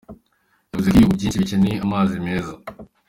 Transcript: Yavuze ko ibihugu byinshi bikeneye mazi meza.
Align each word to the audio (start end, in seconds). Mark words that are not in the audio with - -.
Yavuze 0.69 0.87
ko 0.89 0.93
ibihugu 0.95 1.17
byinshi 1.17 1.41
bikeneye 1.41 1.75
mazi 1.91 2.15
meza. 2.27 2.53